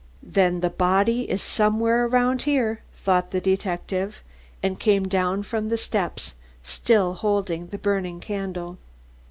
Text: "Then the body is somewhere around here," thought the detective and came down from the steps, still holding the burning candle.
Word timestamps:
"Then 0.23 0.61
the 0.61 0.71
body 0.71 1.29
is 1.29 1.43
somewhere 1.43 2.05
around 2.05 2.41
here," 2.41 2.81
thought 2.91 3.29
the 3.29 3.39
detective 3.39 4.23
and 4.63 4.79
came 4.79 5.07
down 5.07 5.43
from 5.43 5.69
the 5.69 5.77
steps, 5.77 6.33
still 6.63 7.13
holding 7.13 7.67
the 7.67 7.77
burning 7.77 8.19
candle. 8.19 8.79